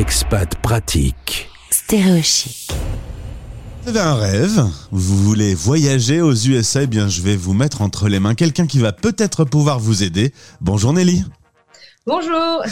[0.00, 1.50] Expat pratique.
[1.68, 2.72] Stéréochic.
[3.82, 7.82] Vous avez un rêve, vous voulez voyager aux USA, eh bien je vais vous mettre
[7.82, 10.32] entre les mains quelqu'un qui va peut-être pouvoir vous aider.
[10.62, 11.22] Bonjour Nelly.
[12.06, 12.62] Bonjour.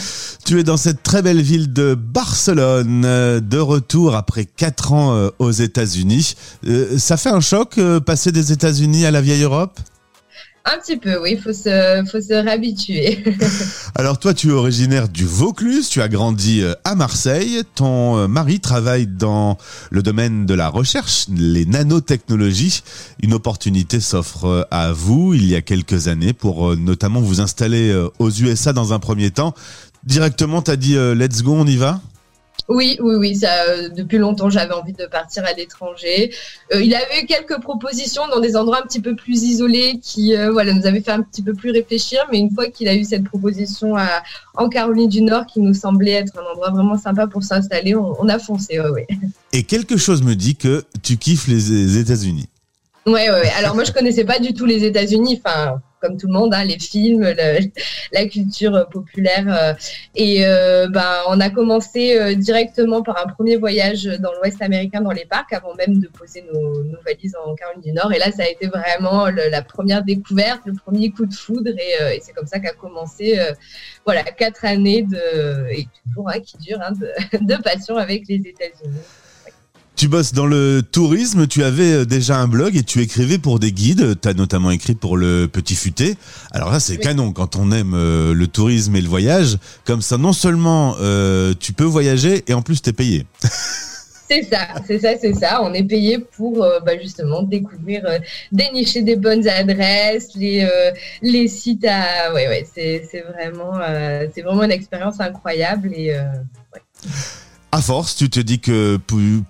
[0.43, 5.13] Tu es dans cette très belle ville de Barcelone, euh, de retour après 4 ans
[5.13, 6.33] euh, aux États-Unis.
[6.65, 9.79] Euh, ça fait un choc passer des États-Unis à la vieille Europe?
[10.65, 13.23] Un petit peu, oui, il faut se, faut se réhabituer.
[13.95, 18.27] Alors toi, tu es originaire du Vaucluse, tu as grandi euh, à Marseille, ton euh,
[18.27, 19.57] mari travaille dans
[19.89, 22.83] le domaine de la recherche, les nanotechnologies.
[23.23, 27.95] Une opportunité s'offre euh, à vous il y a quelques années pour notamment vous installer
[28.19, 29.53] aux USA dans un premier temps.
[30.03, 32.01] Directement, tu as dit let's go, on y va?
[32.67, 33.35] Oui, oui, oui.
[33.35, 36.33] Ça, euh, depuis longtemps, j'avais envie de partir à l'étranger.
[36.73, 40.35] Euh, il avait eu quelques propositions dans des endroits un petit peu plus isolés qui,
[40.35, 42.19] euh, voilà, nous avaient fait un petit peu plus réfléchir.
[42.31, 44.07] Mais une fois qu'il a eu cette proposition à,
[44.55, 48.27] en Caroline du Nord, qui nous semblait être un endroit vraiment sympa pour s'installer, on,
[48.27, 48.79] a foncé.
[48.79, 49.07] Ouais,
[49.53, 52.49] Et quelque chose me dit que tu kiffes les États-Unis.
[53.05, 55.41] Ouais, ouais, Alors moi, je connaissais pas du tout les États-Unis.
[55.43, 57.21] Enfin, comme tout le monde, hein, les films,
[58.11, 59.45] la culture populaire.
[59.47, 59.73] Euh,
[60.15, 65.01] et euh, ben, on a commencé euh, directement par un premier voyage dans l'Ouest américain,
[65.01, 68.13] dans les parcs, avant même de poser nos, valises en Caroline du Nord.
[68.13, 71.71] Et là, ça a été vraiment la première découverte, le premier coup de foudre.
[71.71, 73.39] Et, c'est comme ça qu'a commencé,
[74.05, 76.93] voilà, quatre années de, et toujours hein, qui durent, hein,
[77.39, 78.99] de passion avec les États-Unis.
[79.99, 83.59] Tu bosses dans le tourisme, tu avais euh, déjà un blog et tu écrivais pour
[83.59, 86.15] des guides, tu as notamment écrit pour le Petit Futé.
[86.53, 89.57] Alors là, c'est canon quand on aime euh, le tourisme et le voyage.
[89.83, 93.25] Comme ça, non seulement euh, tu peux voyager et en plus tu es payé.
[94.31, 95.59] C'est ça, c'est ça, c'est ça.
[95.63, 98.05] On est payé pour bah, justement découvrir,
[98.51, 100.69] dénicher des bonnes adresses, les,
[101.23, 102.31] les sites à.
[102.31, 103.73] Ouais, ouais, c'est vraiment,
[104.31, 106.11] c'est vraiment une expérience incroyable et.
[106.11, 107.09] Ouais.
[107.71, 108.97] À force, tu te dis que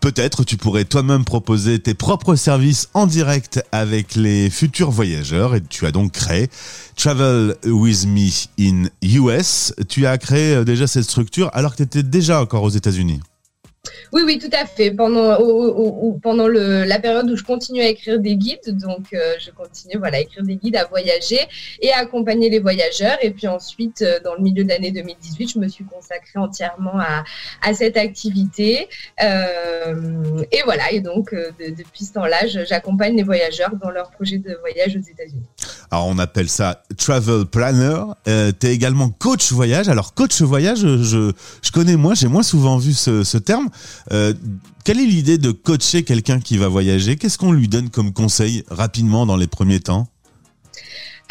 [0.01, 5.61] peut-être tu pourrais toi-même proposer tes propres services en direct avec les futurs voyageurs et
[5.61, 6.49] tu as donc créé
[6.97, 9.73] Travel With Me in US.
[9.87, 13.21] Tu as créé euh, déjà cette structure alors que tu étais déjà encore aux États-Unis.
[14.11, 14.91] Oui, oui, tout à fait.
[14.91, 15.37] Pendant,
[16.21, 20.17] pendant la période où je continue à écrire des guides, donc euh, je continue voilà,
[20.17, 21.39] à écrire des guides, à voyager
[21.81, 23.17] et à accompagner les voyageurs.
[23.21, 26.99] Et puis ensuite, euh, dans le milieu de l'année 2018, je me suis consacrée entièrement
[26.99, 27.23] à,
[27.61, 28.87] à cette activité.
[29.23, 34.55] Euh, et voilà, et donc depuis ce temps-là, j'accompagne les voyageurs dans leur projet de
[34.61, 35.45] voyage aux États-Unis.
[35.91, 38.03] Alors on appelle ça travel planner.
[38.25, 39.89] tu es également coach voyage.
[39.89, 41.31] Alors coach voyage, je,
[41.71, 43.69] connais moins, j'ai moins souvent vu ce, ce terme.
[44.11, 44.33] Euh,
[44.83, 47.15] quelle est l'idée de coacher quelqu'un qui va voyager?
[47.15, 50.07] Qu'est-ce qu'on lui donne comme conseil rapidement dans les premiers temps?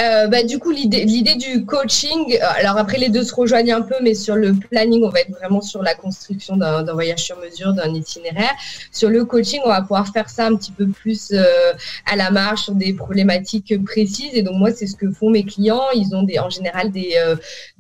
[0.01, 3.83] Euh, bah, du coup, l'idée, du coaching, euh, alors après les deux se rejoignent un
[3.83, 7.37] peu, mais sur le planning, on va être vraiment sur la construction d'un, voyage sur
[7.39, 8.53] mesure, d'un itinéraire.
[8.93, 11.73] Sur le coaching, on va pouvoir faire ça un petit peu plus euh,
[12.07, 14.31] à la marche sur des problématiques précises.
[14.35, 15.83] Et donc moi, c'est ce que font mes clients.
[15.93, 17.17] Ils ont des, en général des,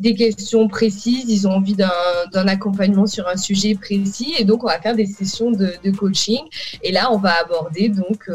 [0.00, 1.26] des questions précises.
[1.28, 4.34] Ils ont envie d'un, accompagnement sur un sujet précis.
[4.38, 6.40] Et donc, on va faire des sessions de, de coaching.
[6.82, 8.28] Et là, on va aborder donc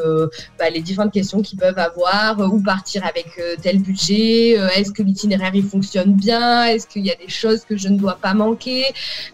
[0.58, 5.04] bah, les différentes questions qu'ils peuvent avoir, ou partir avec tel budget euh, Est-ce que
[5.04, 8.34] l'itinéraire il fonctionne bien Est-ce qu'il y a des choses que je ne dois pas
[8.34, 8.86] manquer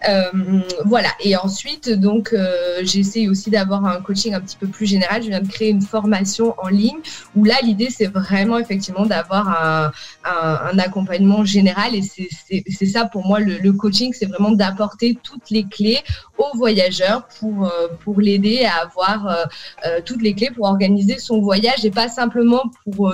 [0.08, 0.24] euh,
[0.86, 1.10] Voilà.
[1.24, 5.24] Et ensuite, donc, euh, j'essaie aussi d'avoir un coaching un petit peu plus général.
[5.24, 7.00] Je viens de créer une formation en ligne
[7.36, 9.92] où là, l'idée, c'est vraiment effectivement d'avoir
[10.24, 11.96] un, accompagnement général.
[11.96, 16.00] Et c'est ça pour moi, le, coaching, c'est vraiment d'apporter toutes les clés
[16.40, 17.72] aux voyageurs pour,
[18.04, 19.48] pour l'aider à avoir
[20.06, 23.14] toutes les clés pour organiser son voyage et pas simplement pour,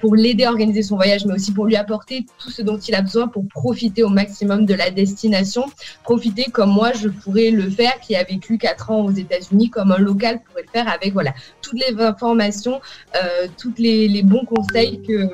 [0.00, 2.94] pour l'aider à organiser son voyage, mais aussi pour lui apporter tout ce dont il
[2.94, 5.64] a besoin pour profiter au maximum de la destination.
[6.02, 9.92] Profiter comme moi, je pourrais le faire, qui a vécu quatre ans aux États-Unis, comme
[9.92, 12.80] un local pourrait le faire avec voilà toutes les informations,
[13.16, 15.28] euh, tous les, bons conseils que,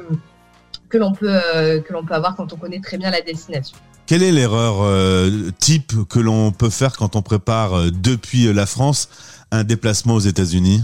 [0.88, 3.76] que l'on peut, euh, que l'on peut avoir quand on connaît très bien la destination.
[4.10, 9.08] Quelle est l'erreur euh, type que l'on peut faire quand on prépare depuis la France
[9.52, 10.82] un déplacement aux États-Unis?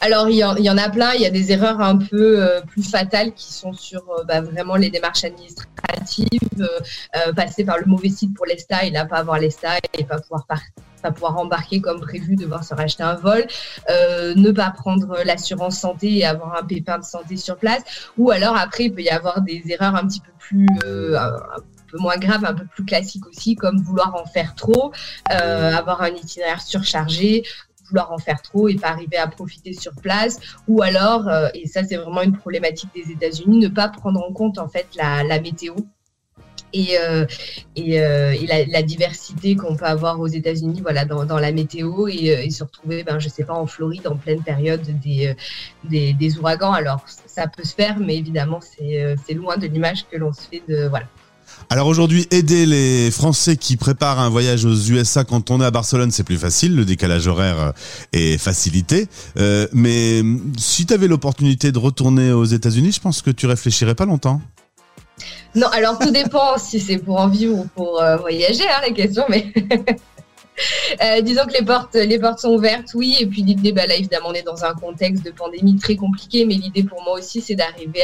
[0.00, 1.12] Alors, il y, en, a plein.
[1.14, 4.40] Il y a des erreurs un peu euh, plus fatales qui sont sur euh, bah,
[4.40, 9.18] vraiment les démarches administratives, euh, passer par le mauvais site pour l'ESTA et là pas
[9.18, 13.46] avoir l'ESTA et pas pouvoir pas pouvoir embarquer comme prévu, devoir se racheter un vol,
[13.90, 17.82] ne pas prendre l'assurance santé et avoir un pépin de santé sur place,
[18.16, 20.66] ou alors après il peut y avoir des erreurs un petit peu plus
[21.94, 24.92] peu moins graves, un peu plus classiques aussi, comme vouloir en faire trop,
[25.26, 27.44] avoir un itinéraire surchargé,
[27.88, 31.66] vouloir en faire trop et pas arriver à profiter sur place, ou alors, euh, et
[31.66, 35.40] ça c'est vraiment une problématique des États-Unis, ne pas prendre en compte en fait la,
[35.40, 35.74] météo
[36.72, 37.26] et, euh,
[37.76, 41.52] et, euh, et la, la, diversité qu'on peut avoir aux États-Unis, voilà, dans, dans, la
[41.52, 45.34] météo et, et, se retrouver, ben, je sais pas, en Floride en pleine période des,
[45.84, 46.72] des, des ouragans.
[46.72, 50.62] Alors, ça peut se faire, mais évidemment, c'est loin de l'image que l'on se fait
[50.68, 51.06] de, voilà.
[51.70, 55.70] Alors aujourd'hui, aider les Français qui préparent un voyage aux USA quand on est à
[55.70, 57.72] Barcelone, c'est plus facile, le décalage horaire
[58.12, 59.08] est facilité.
[59.38, 60.22] Euh, mais
[60.58, 64.40] si tu avais l'opportunité de retourner aux États-Unis, je pense que tu réfléchirais pas longtemps.
[65.54, 68.90] Non, alors tout dépend si c'est pour en vivre ou pour euh, voyager, hein, la
[68.90, 69.52] question, mais
[71.02, 73.16] Euh, disons que les portes, les portes sont ouvertes, oui.
[73.20, 76.44] Et puis l'idée, bah là, évidemment, on est dans un contexte de pandémie très compliqué,
[76.44, 78.02] mais l'idée pour moi aussi, c'est d'arriver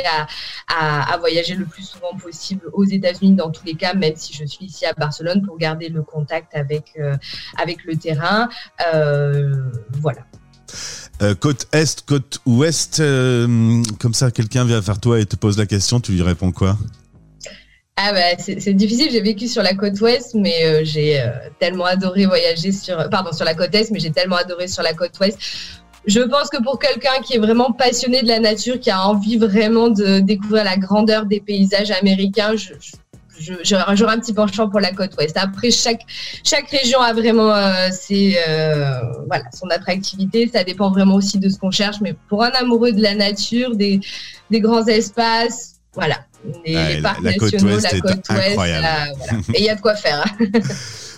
[0.69, 4.45] à, voyager le plus souvent possible aux États-Unis dans tous les cas, même si je
[4.45, 7.17] suis ici à Barcelone pour garder le contact avec euh,
[7.59, 8.49] avec le terrain.
[8.95, 9.55] Euh,
[10.01, 10.23] voilà.
[11.41, 16.01] Côte est, côte ouest, comme ça, quelqu'un vient vers toi et te pose la question,
[16.01, 16.79] tu lui réponds quoi?
[18.03, 21.85] Ah bah, c'est difficile, j'ai vécu sur la côte ouest, mais euh, j'ai euh, tellement
[21.85, 25.19] adoré voyager sur, pardon, sur la côte est, mais j'ai tellement adoré sur la côte
[25.21, 25.39] ouest.
[26.07, 29.37] Je pense que pour quelqu'un qui est vraiment passionné de la nature, qui a envie
[29.37, 32.73] vraiment de découvrir la grandeur des paysages américains, je,
[33.63, 35.37] j'aurais un petit penchant pour la côte ouest.
[35.37, 36.03] Après, chaque,
[36.45, 40.49] chaque région a vraiment euh, ses, euh, voilà, son attractivité.
[40.53, 42.01] Ça dépend vraiment aussi de ce qu'on cherche.
[42.01, 44.01] Mais pour un amoureux de la nature, des,
[44.51, 46.17] des grands espaces, voilà,
[46.65, 48.31] les, les la- parcs la côte ouest la est ouest.
[48.31, 48.83] incroyable.
[48.83, 49.33] là, voilà.
[49.55, 50.25] Et il y a de quoi faire.
[50.41, 50.47] hein.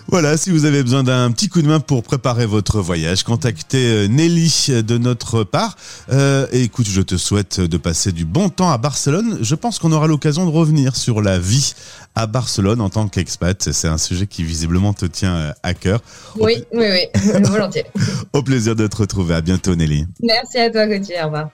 [0.09, 3.79] Voilà, si vous avez besoin d'un petit coup de main pour préparer votre voyage, contactez
[3.87, 5.77] euh, Nelly de notre part.
[6.11, 9.39] Euh, et écoute, je te souhaite de passer du bon temps à Barcelone.
[9.43, 11.75] Je pense qu'on aura l'occasion de revenir sur la vie
[12.17, 13.71] à Barcelone en tant qu'expat.
[13.73, 16.01] C'est un sujet qui visiblement te tient euh, à cœur.
[16.37, 17.87] Au, Oui, oui, oui, volontiers.
[18.33, 19.37] au plaisir de te retrouver.
[19.37, 20.05] À bientôt, Nelly.
[20.21, 21.21] Merci à toi, Gauthier.
[21.23, 21.49] Au revoir.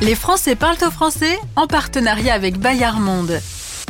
[0.00, 3.40] Les Français parlent au français en partenariat avec Bayard Monde.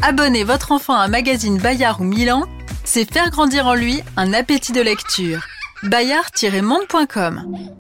[0.01, 2.45] Abonnez votre enfant à un magazine Bayard ou Milan,
[2.83, 5.45] c'est faire grandir en lui un appétit de lecture.
[5.83, 7.75] bayard-monde.com